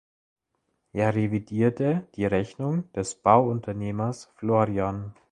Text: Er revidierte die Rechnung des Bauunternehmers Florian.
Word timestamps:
Er 0.93 1.13
revidierte 1.13 2.07
die 2.15 2.25
Rechnung 2.25 2.91
des 2.93 3.13
Bauunternehmers 3.13 4.31
Florian. 4.35 5.13